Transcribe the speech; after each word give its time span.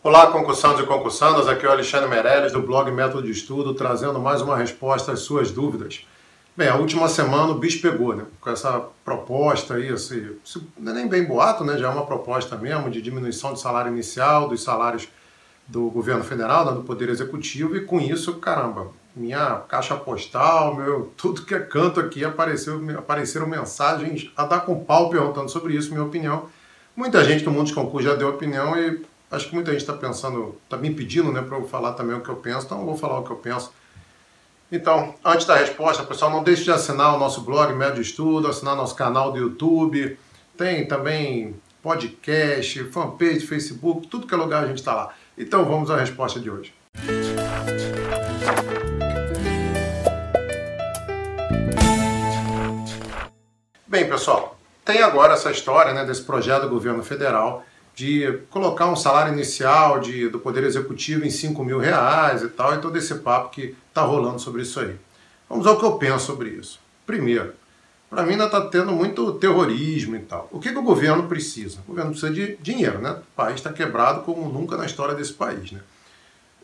Olá, 0.00 0.28
concursantes 0.28 0.80
e 0.80 0.86
concursandas, 0.86 1.48
aqui 1.48 1.66
é 1.66 1.68
o 1.68 1.72
Alexandre 1.72 2.08
Meirelles 2.08 2.52
do 2.52 2.62
blog 2.62 2.88
Método 2.88 3.24
de 3.24 3.32
Estudo, 3.32 3.74
trazendo 3.74 4.20
mais 4.20 4.40
uma 4.40 4.56
resposta 4.56 5.10
às 5.10 5.18
suas 5.18 5.50
dúvidas. 5.50 6.06
Bem, 6.56 6.68
a 6.68 6.76
última 6.76 7.08
semana 7.08 7.50
o 7.50 7.56
bicho 7.56 7.82
pegou, 7.82 8.14
né? 8.14 8.24
Com 8.40 8.48
essa 8.48 8.80
proposta 9.04 9.74
aí, 9.74 9.88
assim, 9.88 10.36
não 10.78 10.92
é 10.92 10.94
nem 10.94 11.08
bem 11.08 11.24
boato, 11.24 11.64
né? 11.64 11.76
Já 11.76 11.88
é 11.88 11.90
uma 11.90 12.06
proposta 12.06 12.56
mesmo 12.56 12.88
de 12.88 13.02
diminuição 13.02 13.52
de 13.52 13.60
salário 13.60 13.90
inicial, 13.90 14.48
dos 14.48 14.62
salários 14.62 15.08
do 15.66 15.90
governo 15.90 16.22
federal, 16.22 16.64
né? 16.64 16.72
do 16.72 16.84
Poder 16.84 17.08
Executivo, 17.08 17.76
e 17.76 17.84
com 17.84 18.00
isso, 18.00 18.34
caramba, 18.34 18.92
minha 19.16 19.62
caixa 19.68 19.96
postal, 19.96 20.76
meu, 20.76 21.12
tudo 21.16 21.42
que 21.42 21.56
é 21.56 21.58
canto 21.60 21.98
aqui 21.98 22.24
apareceu, 22.24 22.80
apareceram 22.96 23.48
mensagens 23.48 24.30
a 24.36 24.44
dar 24.44 24.60
com 24.60 24.78
pau 24.78 25.10
perguntando 25.10 25.48
sobre 25.48 25.74
isso, 25.74 25.90
minha 25.90 26.04
opinião. 26.04 26.48
Muita 26.94 27.24
gente 27.24 27.42
do 27.42 27.50
mundo 27.50 27.64
dos 27.64 27.72
concursos 27.72 28.08
já 28.08 28.16
deu 28.16 28.28
opinião 28.28 28.78
e 28.78 29.04
acho 29.30 29.48
que 29.48 29.54
muita 29.54 29.72
gente 29.72 29.80
está 29.80 29.92
pensando, 29.92 30.56
está 30.64 30.76
me 30.76 30.92
pedindo 30.92 31.30
né, 31.32 31.42
para 31.42 31.56
eu 31.56 31.66
falar 31.66 31.92
também 31.92 32.16
o 32.16 32.20
que 32.20 32.28
eu 32.28 32.36
penso, 32.36 32.66
então 32.66 32.80
eu 32.80 32.86
vou 32.86 32.96
falar 32.96 33.18
o 33.18 33.24
que 33.24 33.30
eu 33.30 33.36
penso. 33.36 33.72
Então, 34.70 35.14
antes 35.24 35.46
da 35.46 35.56
resposta, 35.56 36.02
pessoal, 36.02 36.30
não 36.30 36.42
deixe 36.42 36.64
de 36.64 36.70
assinar 36.70 37.14
o 37.14 37.18
nosso 37.18 37.42
blog 37.42 37.72
Médio 37.74 38.02
Estudo, 38.02 38.48
assinar 38.48 38.76
nosso 38.76 38.94
canal 38.94 39.32
do 39.32 39.38
YouTube, 39.38 40.18
tem 40.56 40.86
também 40.86 41.58
podcast, 41.82 42.84
fanpage, 42.84 43.46
Facebook, 43.46 44.08
tudo 44.08 44.26
que 44.26 44.34
é 44.34 44.36
lugar 44.36 44.64
a 44.64 44.66
gente 44.66 44.78
está 44.78 44.94
lá. 44.94 45.14
Então 45.36 45.64
vamos 45.64 45.90
à 45.90 45.96
resposta 45.96 46.38
de 46.40 46.50
hoje. 46.50 46.74
Bem, 53.86 54.06
pessoal, 54.06 54.58
tem 54.84 55.02
agora 55.02 55.32
essa 55.32 55.50
história 55.50 55.94
né, 55.94 56.04
desse 56.04 56.22
projeto 56.22 56.62
do 56.62 56.68
governo 56.68 57.02
federal 57.02 57.64
de 57.98 58.42
colocar 58.48 58.86
um 58.86 58.94
salário 58.94 59.32
inicial 59.32 59.98
de, 59.98 60.28
do 60.28 60.38
Poder 60.38 60.62
Executivo 60.62 61.24
em 61.24 61.30
5 61.30 61.64
mil 61.64 61.80
reais 61.80 62.44
e 62.44 62.48
tal, 62.48 62.72
e 62.72 62.78
todo 62.78 62.96
esse 62.96 63.12
papo 63.16 63.50
que 63.50 63.74
está 63.88 64.02
rolando 64.02 64.38
sobre 64.38 64.62
isso 64.62 64.78
aí. 64.78 64.94
Vamos 65.50 65.66
ao 65.66 65.76
que 65.76 65.84
eu 65.84 65.98
penso 65.98 66.24
sobre 66.24 66.50
isso. 66.50 66.78
Primeiro, 67.04 67.54
para 68.08 68.22
mim 68.22 68.34
ainda 68.34 68.44
está 68.44 68.60
tendo 68.60 68.92
muito 68.92 69.32
terrorismo 69.32 70.14
e 70.14 70.20
tal. 70.20 70.48
O 70.52 70.60
que, 70.60 70.70
que 70.70 70.78
o 70.78 70.82
governo 70.82 71.26
precisa? 71.26 71.80
O 71.80 71.88
governo 71.88 72.12
precisa 72.12 72.32
de 72.32 72.56
dinheiro, 72.58 73.00
né? 73.00 73.10
O 73.10 73.34
país 73.34 73.56
está 73.56 73.72
quebrado 73.72 74.22
como 74.22 74.48
nunca 74.48 74.76
na 74.76 74.86
história 74.86 75.16
desse 75.16 75.32
país, 75.32 75.72
né? 75.72 75.80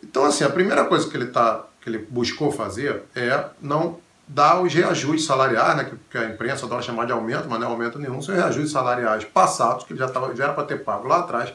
Então, 0.04 0.24
assim, 0.24 0.44
a 0.44 0.50
primeira 0.50 0.84
coisa 0.84 1.10
que 1.10 1.16
ele, 1.16 1.26
tá, 1.26 1.66
que 1.80 1.90
ele 1.90 1.98
buscou 1.98 2.52
fazer 2.52 3.02
é 3.16 3.44
não 3.60 3.98
dar 4.26 4.60
os 4.60 4.72
reajustes 4.72 5.26
salariais, 5.26 5.76
né, 5.76 5.90
que 6.10 6.18
a 6.18 6.24
imprensa 6.24 6.66
adora 6.66 6.82
chamar 6.82 7.04
de 7.04 7.12
aumento, 7.12 7.46
mas 7.48 7.60
não 7.60 7.68
é 7.68 7.70
aumento 7.70 7.98
nenhum, 7.98 8.22
são 8.22 8.34
reajustes 8.34 8.72
salariais 8.72 9.24
passados, 9.24 9.84
que 9.84 9.94
já, 9.94 10.08
tava, 10.08 10.34
já 10.34 10.44
era 10.44 10.52
para 10.52 10.64
ter 10.64 10.82
pago 10.82 11.06
lá 11.06 11.18
atrás, 11.18 11.52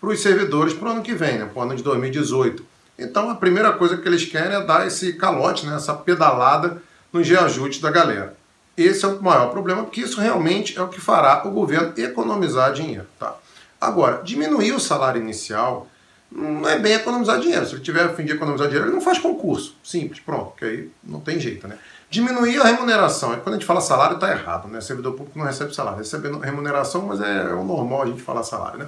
para 0.00 0.08
os 0.08 0.20
servidores 0.20 0.74
para 0.74 0.88
o 0.88 0.92
ano 0.92 1.02
que 1.02 1.14
vem, 1.14 1.38
né, 1.38 1.46
para 1.46 1.60
o 1.60 1.62
ano 1.62 1.74
de 1.74 1.82
2018. 1.82 2.64
Então 2.98 3.28
a 3.28 3.34
primeira 3.34 3.72
coisa 3.72 3.96
que 3.96 4.06
eles 4.06 4.24
querem 4.24 4.56
é 4.56 4.64
dar 4.64 4.86
esse 4.86 5.14
calote, 5.14 5.66
né, 5.66 5.74
essa 5.74 5.94
pedalada 5.94 6.80
nos 7.12 7.28
reajustes 7.28 7.80
da 7.80 7.90
galera. 7.90 8.36
Esse 8.76 9.04
é 9.04 9.08
o 9.08 9.22
maior 9.22 9.50
problema, 9.50 9.84
porque 9.84 10.00
isso 10.00 10.20
realmente 10.20 10.76
é 10.76 10.82
o 10.82 10.88
que 10.88 11.00
fará 11.00 11.46
o 11.46 11.50
governo 11.50 11.92
economizar 11.96 12.72
dinheiro. 12.72 13.06
Tá? 13.18 13.36
Agora, 13.80 14.22
diminuir 14.22 14.72
o 14.72 14.80
salário 14.80 15.20
inicial 15.20 15.88
não 16.30 16.68
é 16.68 16.78
bem 16.78 16.94
economizar 16.94 17.38
dinheiro. 17.38 17.64
Se 17.64 17.74
ele 17.74 17.82
tiver 17.82 18.02
a 18.02 18.08
fim 18.08 18.24
de 18.24 18.32
economizar 18.32 18.66
dinheiro, 18.66 18.88
ele 18.88 18.94
não 18.94 19.02
faz 19.02 19.18
concurso. 19.18 19.76
Simples, 19.84 20.18
pronto, 20.18 20.54
que 20.56 20.64
aí 20.64 20.90
não 21.04 21.20
tem 21.20 21.38
jeito, 21.38 21.68
né? 21.68 21.78
Diminuir 22.14 22.60
a 22.60 22.66
remuneração. 22.66 23.32
É 23.32 23.38
quando 23.38 23.56
a 23.56 23.58
gente 23.58 23.66
fala 23.66 23.80
salário, 23.80 24.14
está 24.14 24.30
errado, 24.30 24.68
né? 24.68 24.80
Servidor 24.80 25.14
público 25.14 25.36
não 25.36 25.44
recebe 25.44 25.74
salário. 25.74 25.98
Recebe 25.98 26.28
remuneração, 26.44 27.02
mas 27.02 27.20
é, 27.20 27.50
é 27.50 27.54
o 27.54 27.64
normal 27.64 28.02
a 28.02 28.06
gente 28.06 28.22
falar 28.22 28.44
salário, 28.44 28.78
né? 28.78 28.86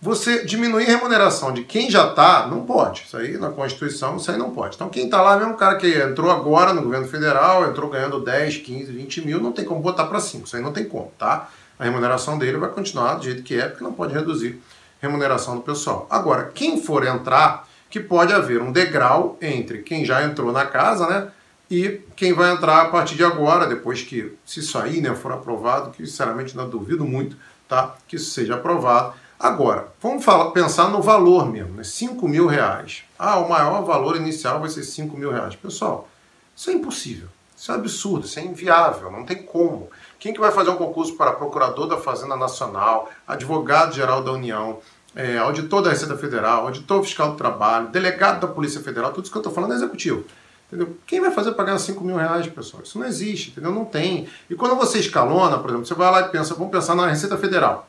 Você 0.00 0.44
diminuir 0.44 0.84
a 0.84 0.90
remuneração 0.90 1.52
de 1.52 1.64
quem 1.64 1.90
já 1.90 2.10
está, 2.10 2.46
não 2.46 2.64
pode. 2.64 3.02
Isso 3.06 3.16
aí 3.16 3.36
na 3.38 3.50
Constituição, 3.50 4.18
isso 4.18 4.30
aí 4.30 4.36
não 4.36 4.50
pode. 4.50 4.76
Então 4.76 4.88
quem 4.88 5.06
está 5.06 5.20
lá, 5.20 5.36
mesmo 5.36 5.54
cara 5.54 5.74
que 5.74 6.00
entrou 6.00 6.30
agora 6.30 6.72
no 6.72 6.82
governo 6.82 7.08
federal, 7.08 7.68
entrou 7.68 7.90
ganhando 7.90 8.20
10, 8.20 8.58
15, 8.58 8.92
20 8.92 9.26
mil, 9.26 9.40
não 9.40 9.50
tem 9.50 9.64
como 9.64 9.80
botar 9.80 10.04
para 10.04 10.20
5. 10.20 10.46
Isso 10.46 10.54
aí 10.54 10.62
não 10.62 10.72
tem 10.72 10.84
como, 10.84 11.10
tá? 11.18 11.48
A 11.76 11.82
remuneração 11.82 12.38
dele 12.38 12.56
vai 12.56 12.70
continuar 12.70 13.14
do 13.14 13.24
jeito 13.24 13.42
que 13.42 13.58
é, 13.58 13.66
porque 13.66 13.82
não 13.82 13.92
pode 13.92 14.14
reduzir 14.14 14.62
remuneração 15.00 15.56
do 15.56 15.62
pessoal. 15.62 16.06
Agora, 16.08 16.52
quem 16.54 16.80
for 16.80 17.04
entrar, 17.04 17.66
que 17.90 17.98
pode 17.98 18.32
haver 18.32 18.62
um 18.62 18.70
degrau 18.70 19.36
entre 19.42 19.78
quem 19.78 20.04
já 20.04 20.22
entrou 20.22 20.52
na 20.52 20.66
casa, 20.66 21.08
né? 21.08 21.28
E 21.70 22.02
quem 22.14 22.32
vai 22.32 22.52
entrar 22.52 22.82
a 22.82 22.88
partir 22.88 23.16
de 23.16 23.24
agora, 23.24 23.66
depois 23.66 24.02
que, 24.02 24.36
se 24.44 24.60
aí 24.76 25.00
né, 25.00 25.14
for 25.14 25.32
aprovado, 25.32 25.90
que 25.90 26.06
sinceramente 26.06 26.56
não 26.56 26.68
duvido 26.68 27.04
muito, 27.04 27.36
tá? 27.68 27.94
Que 28.06 28.16
isso 28.16 28.30
seja 28.30 28.54
aprovado. 28.54 29.14
Agora, 29.38 29.88
vamos 30.00 30.24
falar, 30.24 30.50
pensar 30.50 30.88
no 30.88 31.02
valor 31.02 31.50
mesmo, 31.50 31.74
né? 31.74 31.84
5 31.84 32.28
mil 32.28 32.46
reais. 32.46 33.04
Ah, 33.18 33.38
o 33.38 33.48
maior 33.48 33.82
valor 33.84 34.16
inicial 34.16 34.60
vai 34.60 34.68
ser 34.68 34.84
5 34.84 35.16
mil 35.16 35.30
reais. 35.30 35.56
Pessoal, 35.56 36.08
isso 36.54 36.70
é 36.70 36.74
impossível. 36.74 37.28
Isso 37.56 37.72
é 37.72 37.74
absurdo, 37.76 38.26
isso 38.26 38.38
é 38.38 38.42
inviável, 38.42 39.10
não 39.10 39.24
tem 39.24 39.42
como. 39.42 39.88
Quem 40.18 40.34
que 40.34 40.40
vai 40.40 40.50
fazer 40.50 40.70
um 40.70 40.76
concurso 40.76 41.16
para 41.16 41.32
procurador 41.32 41.86
da 41.86 41.96
Fazenda 41.96 42.36
Nacional, 42.36 43.10
advogado-geral 43.26 44.22
da 44.22 44.32
União, 44.32 44.80
é, 45.14 45.38
auditor 45.38 45.80
da 45.80 45.90
Receita 45.90 46.16
Federal, 46.16 46.64
auditor 46.64 47.02
fiscal 47.02 47.30
do 47.30 47.36
trabalho, 47.36 47.88
delegado 47.88 48.40
da 48.40 48.48
Polícia 48.48 48.80
Federal, 48.80 49.12
tudo 49.12 49.24
isso 49.24 49.32
que 49.32 49.38
eu 49.38 49.40
estou 49.40 49.52
falando 49.52 49.72
é 49.72 49.76
executivo. 49.76 50.24
Entendeu? 50.66 50.96
Quem 51.06 51.20
vai 51.20 51.30
fazer 51.30 51.52
pagar 51.52 51.78
5 51.78 52.02
mil 52.02 52.16
reais, 52.16 52.46
pessoal? 52.48 52.82
Isso 52.82 52.98
não 52.98 53.06
existe, 53.06 53.50
entendeu? 53.50 53.70
Não 53.70 53.84
tem. 53.84 54.28
E 54.48 54.54
quando 54.54 54.74
você 54.76 54.98
escalona, 54.98 55.58
por 55.58 55.70
exemplo, 55.70 55.86
você 55.86 55.94
vai 55.94 56.10
lá 56.10 56.20
e 56.22 56.28
pensa, 56.30 56.54
vamos 56.54 56.72
pensar 56.72 56.94
na 56.94 57.06
Receita 57.06 57.36
Federal. 57.36 57.88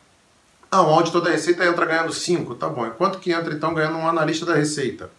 Ah, 0.70 0.82
um 0.82 0.94
auditor 0.94 1.22
da 1.22 1.30
Receita 1.30 1.66
entra 1.66 1.86
ganhando 1.86 2.14
5, 2.14 2.56
tá 2.56 2.68
bom. 2.68 2.86
E 2.86 2.92
quanto 2.92 3.20
que 3.20 3.32
entra 3.32 3.54
então 3.54 3.74
ganhando 3.74 3.98
um 3.98 4.08
analista 4.08 4.46
da 4.46 4.54
Receita? 4.56 5.10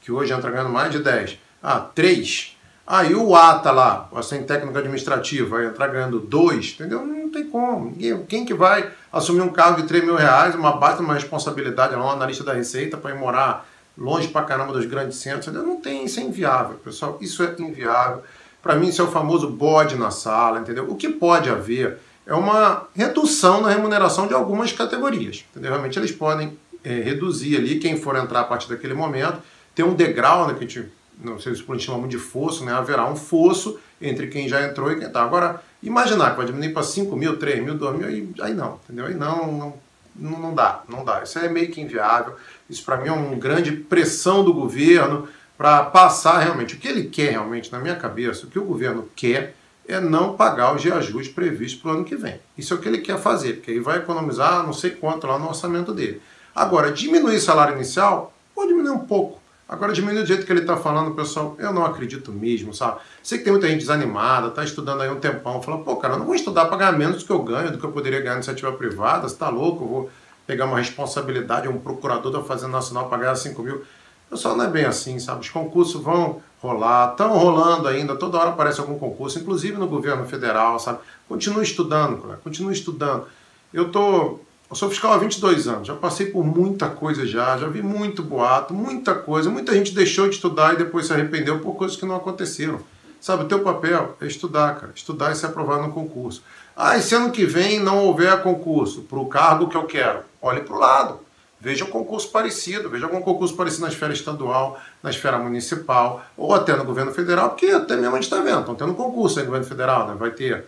Que 0.00 0.12
hoje 0.12 0.32
entra 0.32 0.50
ganhando 0.50 0.70
mais 0.70 0.92
de 0.92 1.00
10. 1.00 1.38
Ah, 1.62 1.80
3. 1.80 2.56
Aí 2.86 3.14
o 3.14 3.36
ATA 3.36 3.70
lá, 3.70 4.08
o 4.10 4.18
assistente 4.18 4.46
técnico 4.46 4.76
administrativo, 4.76 5.50
vai 5.50 5.66
entrar 5.66 5.86
ganhando 5.88 6.18
dois, 6.18 6.72
entendeu? 6.74 7.04
Não 7.04 7.28
tem 7.30 7.48
como. 7.48 7.94
Quem 8.28 8.44
que 8.44 8.52
vai 8.52 8.90
assumir 9.12 9.42
um 9.42 9.50
cargo 9.50 9.80
de 9.82 9.86
3 9.86 10.04
mil 10.04 10.16
reais, 10.16 10.56
uma 10.56 10.72
baita 10.72 11.00
uma 11.00 11.14
responsabilidade, 11.14 11.94
um 11.94 12.10
analista 12.10 12.42
da 12.42 12.52
Receita, 12.52 12.96
para 12.96 13.14
ir 13.14 13.18
morar 13.18 13.68
longe 14.00 14.28
pra 14.28 14.42
caramba 14.42 14.72
dos 14.72 14.86
grandes 14.86 15.18
centros, 15.18 15.46
entendeu? 15.46 15.66
Não 15.66 15.78
tem, 15.80 16.06
isso 16.06 16.18
é 16.18 16.22
inviável, 16.22 16.76
pessoal. 16.82 17.18
Isso 17.20 17.42
é 17.42 17.54
inviável. 17.58 18.22
Para 18.62 18.74
mim, 18.74 18.88
isso 18.88 19.02
é 19.02 19.04
o 19.04 19.08
famoso 19.08 19.48
bode 19.50 19.94
na 19.94 20.10
sala, 20.10 20.60
entendeu? 20.60 20.90
O 20.90 20.96
que 20.96 21.10
pode 21.10 21.50
haver 21.50 21.98
é 22.26 22.34
uma 22.34 22.88
redução 22.96 23.60
na 23.60 23.68
remuneração 23.68 24.26
de 24.26 24.32
algumas 24.32 24.72
categorias, 24.72 25.44
entendeu? 25.50 25.70
Realmente 25.70 25.98
eles 25.98 26.12
podem 26.12 26.58
é, 26.82 27.00
reduzir 27.00 27.56
ali, 27.56 27.78
quem 27.78 28.00
for 28.00 28.16
entrar 28.16 28.40
a 28.40 28.44
partir 28.44 28.68
daquele 28.68 28.94
momento, 28.94 29.38
ter 29.74 29.82
um 29.82 29.94
degrau, 29.94 30.46
né, 30.46 30.54
que 30.54 30.64
a 30.64 30.66
gente 30.66 30.90
não 31.22 31.38
sei 31.38 31.54
se 31.54 31.62
a 31.62 31.72
gente 31.72 31.84
chama 31.84 31.98
muito 31.98 32.12
de 32.12 32.18
fosso, 32.18 32.64
né? 32.64 32.72
haverá 32.72 33.06
um 33.06 33.16
fosso 33.16 33.78
entre 34.00 34.28
quem 34.28 34.48
já 34.48 34.64
entrou 34.66 34.90
e 34.90 34.96
quem 34.96 35.06
está. 35.06 35.22
Agora, 35.22 35.62
imaginar 35.82 36.30
que 36.30 36.38
vai 36.38 36.46
diminuir 36.46 36.72
para 36.72 36.82
5 36.82 37.14
mil, 37.14 37.36
3 37.36 37.62
mil, 37.62 37.74
2 37.76 37.98
mil, 37.98 38.08
aí, 38.08 38.28
aí 38.40 38.54
não, 38.54 38.80
entendeu? 38.84 39.06
Aí 39.06 39.14
não, 39.14 39.52
não, 39.52 39.74
não 40.20 40.54
dá, 40.54 40.82
não 40.88 41.04
dá. 41.04 41.22
Isso 41.22 41.38
é 41.38 41.48
meio 41.48 41.70
que 41.70 41.80
inviável. 41.80 42.34
Isso 42.68 42.84
para 42.84 42.98
mim 42.98 43.08
é 43.08 43.12
uma 43.12 43.34
grande 43.36 43.72
pressão 43.72 44.44
do 44.44 44.52
governo 44.52 45.28
para 45.56 45.84
passar 45.84 46.38
realmente. 46.38 46.74
O 46.74 46.78
que 46.78 46.88
ele 46.88 47.04
quer 47.04 47.30
realmente, 47.30 47.72
na 47.72 47.78
minha 47.78 47.96
cabeça, 47.96 48.46
o 48.46 48.50
que 48.50 48.58
o 48.58 48.64
governo 48.64 49.08
quer 49.16 49.54
é 49.88 50.00
não 50.00 50.36
pagar 50.36 50.74
os 50.74 50.84
reajustes 50.84 51.34
previstos 51.34 51.80
para 51.80 51.90
o 51.90 51.94
ano 51.94 52.04
que 52.04 52.14
vem. 52.14 52.40
Isso 52.56 52.72
é 52.72 52.76
o 52.76 52.80
que 52.80 52.88
ele 52.88 52.98
quer 52.98 53.18
fazer, 53.18 53.54
porque 53.54 53.72
aí 53.72 53.80
vai 53.80 53.98
economizar 53.98 54.64
não 54.64 54.72
sei 54.72 54.90
quanto 54.90 55.26
lá 55.26 55.38
no 55.38 55.48
orçamento 55.48 55.92
dele. 55.92 56.22
Agora, 56.54 56.92
diminuir 56.92 57.36
o 57.36 57.40
salário 57.40 57.74
inicial, 57.74 58.32
pode 58.54 58.68
diminuir 58.68 58.92
um 58.94 59.00
pouco 59.00 59.40
Agora, 59.70 59.92
diminuir 59.92 60.22
do 60.22 60.26
jeito 60.26 60.44
que 60.44 60.50
ele 60.50 60.62
está 60.62 60.76
falando, 60.76 61.14
pessoal, 61.14 61.54
eu 61.56 61.72
não 61.72 61.84
acredito 61.84 62.32
mesmo, 62.32 62.74
sabe? 62.74 62.98
Sei 63.22 63.38
que 63.38 63.44
tem 63.44 63.52
muita 63.52 63.68
gente 63.68 63.78
desanimada, 63.78 64.48
está 64.48 64.64
estudando 64.64 65.00
aí 65.00 65.08
um 65.08 65.20
tempão, 65.20 65.62
fala, 65.62 65.78
pô, 65.78 65.94
cara, 65.94 66.14
eu 66.14 66.18
não 66.18 66.26
vou 66.26 66.34
estudar 66.34 66.64
para 66.64 66.76
ganhar 66.76 66.92
menos 66.92 67.18
do 67.18 67.24
que 67.24 67.30
eu 67.30 67.40
ganho, 67.40 67.70
do 67.70 67.78
que 67.78 67.84
eu 67.84 67.92
poderia 67.92 68.18
ganhar 68.18 68.32
na 68.32 68.38
iniciativa 68.38 68.72
privada, 68.72 69.28
você 69.28 69.34
está 69.34 69.48
louco? 69.48 69.84
Eu 69.84 69.88
vou 69.88 70.10
pegar 70.44 70.64
uma 70.64 70.76
responsabilidade, 70.76 71.68
um 71.68 71.78
procurador 71.78 72.32
da 72.32 72.42
Fazenda 72.42 72.72
Nacional 72.72 73.08
para 73.08 73.18
ganhar 73.18 73.36
5 73.36 73.62
mil. 73.62 73.84
Pessoal, 74.28 74.56
não 74.56 74.64
é 74.64 74.68
bem 74.68 74.86
assim, 74.86 75.20
sabe? 75.20 75.42
Os 75.42 75.50
concursos 75.50 76.02
vão 76.02 76.42
rolar, 76.60 77.12
estão 77.12 77.38
rolando 77.38 77.86
ainda, 77.86 78.16
toda 78.16 78.38
hora 78.38 78.50
aparece 78.50 78.80
algum 78.80 78.98
concurso, 78.98 79.38
inclusive 79.38 79.76
no 79.76 79.86
governo 79.86 80.26
federal, 80.26 80.80
sabe? 80.80 80.98
Continue 81.28 81.62
estudando, 81.62 82.20
cara, 82.20 82.40
continue 82.42 82.72
estudando. 82.72 83.28
Eu 83.72 83.92
tô 83.92 84.40
eu 84.70 84.76
sou 84.76 84.88
fiscal 84.88 85.12
há 85.12 85.18
22 85.18 85.66
anos, 85.66 85.88
já 85.88 85.96
passei 85.96 86.26
por 86.26 86.44
muita 86.44 86.88
coisa 86.88 87.26
já, 87.26 87.58
já 87.58 87.66
vi 87.66 87.82
muito 87.82 88.22
boato, 88.22 88.72
muita 88.72 89.16
coisa. 89.16 89.50
Muita 89.50 89.74
gente 89.74 89.92
deixou 89.92 90.28
de 90.28 90.36
estudar 90.36 90.74
e 90.74 90.76
depois 90.76 91.06
se 91.06 91.12
arrependeu 91.12 91.58
por 91.58 91.74
coisas 91.74 91.96
que 91.96 92.06
não 92.06 92.14
aconteceram. 92.14 92.80
Sabe, 93.20 93.42
o 93.42 93.48
teu 93.48 93.60
papel 93.60 94.16
é 94.20 94.26
estudar, 94.26 94.76
cara. 94.76 94.92
Estudar 94.94 95.32
e 95.32 95.34
se 95.34 95.44
aprovar 95.44 95.82
no 95.82 95.92
concurso. 95.92 96.42
Ah, 96.76 96.96
e 96.96 97.02
se 97.02 97.16
ano 97.16 97.32
que 97.32 97.44
vem 97.44 97.80
não 97.80 97.98
houver 97.98 98.42
concurso 98.42 99.02
para 99.02 99.18
o 99.18 99.26
cargo 99.26 99.68
que 99.68 99.76
eu 99.76 99.84
quero? 99.84 100.20
Olhe 100.40 100.60
para 100.60 100.76
o 100.76 100.78
lado. 100.78 101.20
Veja 101.60 101.84
um 101.84 101.90
concurso 101.90 102.30
parecido, 102.30 102.88
veja 102.88 103.04
algum 103.04 103.20
concurso 103.20 103.54
parecido 103.54 103.82
na 103.82 103.88
esfera 103.88 104.12
estadual, 104.12 104.80
na 105.02 105.10
esfera 105.10 105.36
municipal, 105.36 106.24
ou 106.34 106.54
até 106.54 106.74
no 106.74 106.84
governo 106.84 107.12
federal, 107.12 107.50
porque 107.50 107.66
até 107.66 107.96
mesmo 107.96 108.16
a 108.16 108.20
gente 108.20 108.32
está 108.32 108.40
vendo, 108.40 108.60
estão 108.60 108.74
tendo 108.74 108.94
concurso 108.94 109.38
aí 109.38 109.44
no 109.44 109.50
governo 109.50 109.68
federal, 109.68 110.08
né? 110.08 110.14
vai 110.18 110.30
ter 110.30 110.64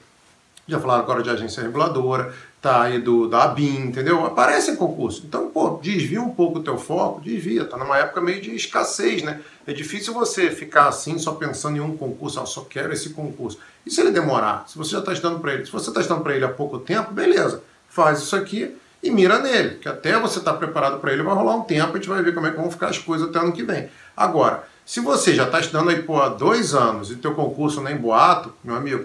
Já 0.67 0.79
falaram 0.79 1.03
agora 1.03 1.23
de 1.23 1.31
agência 1.31 1.62
reguladora, 1.62 2.32
tá 2.61 2.82
aí 2.82 3.00
do, 3.00 3.29
da 3.29 3.43
ABIN, 3.43 3.87
entendeu? 3.87 4.25
Aparece 4.25 4.70
em 4.70 4.76
concurso. 4.76 5.25
Então, 5.26 5.50
pô, 5.50 5.81
desvia 5.82 6.23
um 6.23 6.31
pouco 6.31 6.61
o 6.61 6.62
teu 6.62 6.79
foco, 6.79 7.20
desvia. 7.20 7.64
Tá 7.64 7.76
numa 7.76 7.99
época 7.99 8.20
meio 8.20 8.41
de 8.41 8.55
escassez, 8.55 9.23
né? 9.23 9.41
É 9.67 9.73
difícil 9.73 10.14
você 10.14 10.50
ficar 10.50 10.88
assim 10.88 11.19
só 11.19 11.32
pensando 11.32 11.76
em 11.76 11.81
um 11.81 11.97
concurso, 11.97 12.41
ah, 12.41 12.47
só 12.47 12.62
quero 12.62 12.93
esse 12.93 13.11
concurso. 13.11 13.59
E 13.85 13.91
se 13.91 14.00
ele 14.00 14.12
demorar? 14.12 14.64
Se 14.69 14.79
você 14.79 14.93
já 14.93 15.00
está 15.00 15.12
estudando 15.12 15.41
para 15.41 15.55
ele, 15.55 15.67
se 15.67 15.73
você 15.73 15.91
está 15.91 16.00
estudando 16.00 16.23
para 16.23 16.37
ele 16.37 16.44
há 16.44 16.49
pouco 16.49 16.79
tempo, 16.79 17.12
beleza, 17.12 17.62
faz 17.88 18.20
isso 18.20 18.37
aqui 18.37 18.76
e 19.03 19.11
mira 19.11 19.41
nele, 19.41 19.79
que 19.79 19.88
até 19.88 20.17
você 20.19 20.38
estar 20.38 20.53
tá 20.53 20.58
preparado 20.58 21.00
para 21.00 21.12
ele 21.12 21.25
vai 21.25 21.35
rolar 21.35 21.56
um 21.56 21.62
tempo, 21.62 21.91
a 21.91 21.97
gente 21.97 22.08
vai 22.08 22.23
ver 22.23 22.32
como 22.32 22.47
é 22.47 22.53
que 22.53 22.56
vão 22.56 22.70
ficar 22.70 22.88
as 22.88 22.99
coisas 22.99 23.29
até 23.29 23.41
ano 23.41 23.53
que 23.53 23.65
vem. 23.65 23.88
Agora, 24.17 24.65
se 24.87 25.00
você 25.00 25.35
já 25.35 25.44
está 25.44 25.58
estudando 25.58 25.91
aí 25.91 26.03
por 26.03 26.29
dois 26.37 26.73
anos 26.73 27.11
e 27.11 27.17
teu 27.17 27.35
concurso 27.35 27.81
nem 27.81 27.97
boato, 27.97 28.53
meu 28.62 28.76
amigo, 28.76 29.05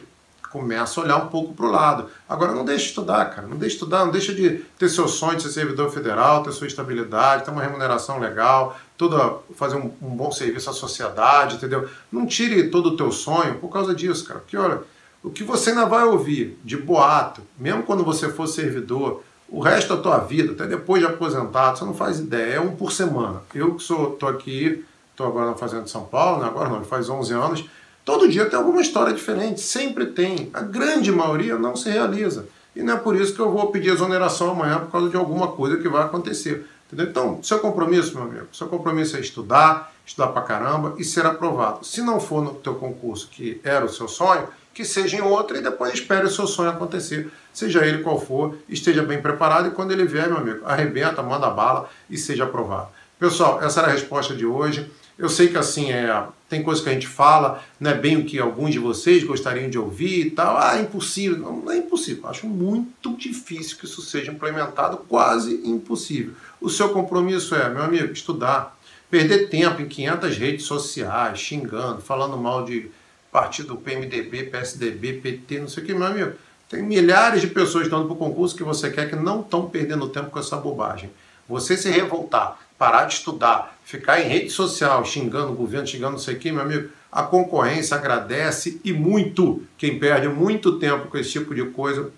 começa 0.52 1.00
a 1.00 1.04
olhar 1.04 1.18
um 1.18 1.28
pouco 1.28 1.54
para 1.54 1.66
o 1.66 1.72
lado. 1.72 2.10
Agora 2.28 2.54
não 2.54 2.66
deixa 2.66 2.84
de 2.84 2.90
estudar, 2.90 3.26
cara. 3.26 3.48
Não 3.48 3.58
deixa 3.58 3.76
de 3.76 3.84
estudar, 3.84 4.06
não 4.06 4.12
deixa 4.12 4.34
de 4.34 4.50
ter 4.78 4.90
seu 4.90 5.08
sonho 5.08 5.38
de 5.38 5.44
ser 5.44 5.50
servidor 5.50 5.90
federal, 5.90 6.44
ter 6.44 6.52
sua 6.52 6.68
estabilidade, 6.68 7.46
ter 7.46 7.52
uma 7.52 7.62
remuneração 7.62 8.20
legal, 8.20 8.78
toda, 8.98 9.38
fazer 9.56 9.76
um, 9.76 9.92
um 10.02 10.16
bom 10.16 10.32
serviço 10.32 10.70
à 10.70 10.74
sociedade, 10.74 11.56
entendeu? 11.56 11.88
Não 12.12 12.26
tire 12.26 12.70
todo 12.70 12.90
o 12.90 12.98
teu 12.98 13.12
sonho 13.12 13.56
por 13.56 13.70
causa 13.70 13.94
disso, 13.94 14.26
cara. 14.26 14.40
Porque 14.40 14.58
olha, 14.58 14.82
o 15.24 15.30
que 15.30 15.44
você 15.44 15.72
ainda 15.72 15.86
vai 15.86 16.06
ouvir 16.06 16.60
de 16.64 16.78
boato, 16.78 17.42
mesmo 17.58 17.84
quando 17.84 18.04
você 18.04 18.30
for 18.30 18.48
servidor, 18.48 19.24
o 19.50 19.60
resto 19.60 19.96
da 19.96 20.02
tua 20.02 20.18
vida, 20.20 20.54
até 20.54 20.66
depois 20.66 21.02
de 21.02 21.08
aposentado, 21.08 21.78
você 21.78 21.86
não 21.86 21.94
faz 21.94 22.20
ideia, 22.20 22.56
é 22.56 22.60
um 22.60 22.76
por 22.76 22.92
semana. 22.92 23.42
Eu 23.54 23.76
que 23.76 23.84
sou, 23.84 24.12
tô 24.12 24.28
aqui, 24.28 24.84
tô 25.16 25.24
agora 25.24 25.48
na 25.48 25.56
Fazenda 25.56 25.84
de 25.84 25.90
São 25.90 26.04
Paulo, 26.04 26.42
né? 26.42 26.48
agora 26.48 26.70
não, 26.70 26.84
faz 26.84 27.10
11 27.10 27.34
anos, 27.34 27.66
todo 28.08 28.30
dia 28.30 28.46
tem 28.46 28.58
alguma 28.58 28.80
história 28.80 29.14
diferente, 29.14 29.60
sempre 29.60 30.06
tem. 30.06 30.50
A 30.54 30.62
grande 30.62 31.12
maioria 31.12 31.58
não 31.58 31.76
se 31.76 31.90
realiza. 31.90 32.48
E 32.74 32.82
não 32.82 32.94
é 32.94 32.96
por 32.98 33.18
isso 33.18 33.34
que 33.34 33.40
eu 33.42 33.52
vou 33.52 33.70
pedir 33.70 33.90
exoneração 33.90 34.52
amanhã 34.52 34.80
por 34.80 34.92
causa 34.94 35.10
de 35.10 35.18
alguma 35.18 35.50
coisa 35.50 35.76
que 35.76 35.90
vai 35.90 36.04
acontecer. 36.04 36.66
Entendeu? 36.88 37.10
Então, 37.10 37.44
seu 37.44 37.60
compromisso, 37.60 38.16
meu 38.16 38.24
amigo, 38.24 38.48
seu 38.54 38.68
compromisso 38.68 39.18
é 39.18 39.20
estudar, 39.20 39.92
estudar 40.06 40.28
pra 40.28 40.42
caramba 40.42 40.96
e 40.98 41.04
ser 41.04 41.26
aprovado. 41.26 41.86
Se 41.86 42.02
não 42.02 42.18
for 42.18 42.42
no 42.42 42.54
teu 42.54 42.76
concurso 42.76 43.28
que 43.30 43.60
era 43.62 43.84
o 43.84 43.90
seu 43.90 44.08
sonho, 44.08 44.48
que 44.74 44.86
seja 44.86 45.18
em 45.18 45.22
outro 45.22 45.58
e 45.58 45.62
depois 45.62 45.94
espere 45.94 46.28
o 46.28 46.32
seu 46.32 46.48
sonho 46.48 46.70
acontecer, 46.70 47.30
seja 47.52 47.86
ele 47.86 48.04
qual 48.04 48.22
for, 48.22 48.56
esteja 48.70 49.04
bem 49.04 49.22
preparado 49.22 49.68
e 49.68 49.72
quando 49.72 49.92
ele 49.92 50.06
vier, 50.06 50.30
meu 50.30 50.38
amigo, 50.38 50.62
arrebenta, 50.64 51.22
manda 51.22 51.50
bala 51.50 51.90
e 52.10 52.18
seja 52.18 52.46
aprovado. 52.46 52.88
Pessoal, 53.20 53.62
essa 53.62 53.82
era 53.82 53.90
a 53.90 53.92
resposta 53.92 54.34
de 54.34 54.46
hoje. 54.46 54.90
Eu 55.18 55.30
sei 55.30 55.48
que 55.48 55.58
assim 55.58 55.92
é, 55.92 56.28
tem 56.48 56.62
coisas 56.62 56.84
que 56.84 56.90
a 56.90 56.94
gente 56.94 57.08
fala, 57.08 57.64
não 57.80 57.92
é 57.92 57.94
bem 57.96 58.18
o 58.18 58.26
que 58.26 58.40
alguns 58.40 58.72
de 58.72 58.80
vocês 58.80 59.24
gostariam 59.24 59.70
de 59.70 59.78
ouvir 59.78 60.28
e 60.28 60.32
tal. 60.32 60.58
Ah, 60.58 60.78
é 60.78 60.82
impossível. 60.82 61.38
Não, 61.38 61.58
não 61.58 61.72
é 61.72 61.78
impossível. 61.78 62.28
Acho 62.28 62.48
muito 62.48 63.16
difícil 63.18 63.78
que 63.78 63.86
isso 63.86 64.02
seja 64.02 64.32
implementado, 64.32 64.98
quase 65.10 65.62
impossível. 65.66 66.34
O 66.62 66.70
seu 66.70 66.90
compromisso 66.90 67.56
é, 67.56 67.68
meu 67.70 67.84
amigo, 67.84 68.14
estudar. 68.14 68.78
Perder 69.10 69.50
tempo 69.50 69.82
em 69.82 69.88
500 69.88 70.38
redes 70.38 70.66
sociais, 70.66 71.40
xingando, 71.40 72.02
falando 72.02 72.38
mal 72.38 72.66
de 72.66 72.92
partido 73.32 73.78
PMDB, 73.78 74.44
PSDB, 74.44 75.14
PT, 75.14 75.60
não 75.60 75.68
sei 75.70 75.82
o 75.82 75.86
que, 75.86 75.94
meu 75.94 76.08
amigo. 76.08 76.34
Tem 76.70 76.84
milhares 76.84 77.40
de 77.40 77.48
pessoas 77.48 77.86
estando 77.86 78.06
para 78.06 78.14
o 78.14 78.18
concurso 78.18 78.56
que 78.56 78.64
você 78.64 78.92
quer 78.92 79.10
que 79.10 79.16
não 79.16 79.40
estão 79.40 79.70
perdendo 79.70 80.10
tempo 80.10 80.30
com 80.30 80.40
essa 80.40 80.58
bobagem. 80.58 81.10
Você 81.48 81.78
se 81.78 81.90
revoltar, 81.90 82.60
parar 82.78 83.06
de 83.06 83.16
estudar, 83.16 83.78
ficar 83.84 84.20
em 84.20 84.28
rede 84.28 84.50
social 84.50 85.04
xingando 85.06 85.52
o 85.52 85.56
governo, 85.56 85.88
xingando 85.88 86.14
não 86.14 86.20
sei 86.20 86.36
o 86.36 86.40
que, 86.40 86.52
meu 86.52 86.62
amigo, 86.62 86.90
a 87.12 87.24
concorrência 87.24 87.96
agradece 87.96 88.82
e 88.84 88.92
muito. 88.94 89.64
Quem 89.78 89.98
perde 89.98 90.28
muito 90.28 90.78
tempo 90.78 91.08
com 91.08 91.18
esse 91.18 91.32
tipo 91.32 91.56
de 91.56 91.66
coisa, 91.72 92.12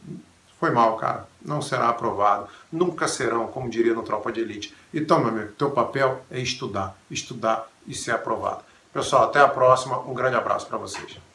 foi 0.59 0.71
mal, 0.71 0.97
cara. 0.97 1.27
Não 1.43 1.61
será 1.61 1.89
aprovado. 1.89 2.47
Nunca 2.71 3.07
serão, 3.07 3.47
como 3.47 3.69
diria 3.69 3.93
no 3.93 4.03
Tropa 4.03 4.31
de 4.31 4.41
Elite. 4.41 4.75
Então, 4.93 5.19
meu 5.19 5.29
amigo, 5.29 5.53
teu 5.57 5.71
papel 5.71 6.21
é 6.29 6.39
estudar, 6.39 6.97
estudar 7.09 7.67
e 7.87 7.93
ser 7.93 8.11
aprovado. 8.11 8.63
Pessoal, 8.91 9.23
até 9.23 9.39
a 9.39 9.47
próxima. 9.47 9.99
Um 9.99 10.13
grande 10.13 10.35
abraço 10.35 10.67
para 10.67 10.77
vocês. 10.77 11.28